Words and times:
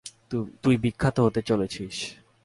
তুই 0.63 0.75
বিখ্যাত 0.77 1.17
হতে 1.19 1.41
চলেছিস! 1.41 1.95